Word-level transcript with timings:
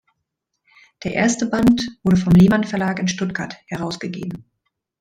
Der 1.03 1.13
erste 1.13 1.45
Band 1.45 1.95
wurde 2.03 2.15
vom 2.17 2.33
Lehmann 2.33 2.63
Verlag 2.63 2.97
in 2.97 3.07
Stuttgart 3.07 3.57
herausgegeben. 3.67 4.45